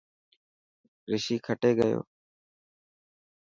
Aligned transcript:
رشي 1.11 1.35
کٽي 1.45 1.71
گيو. 1.79 2.01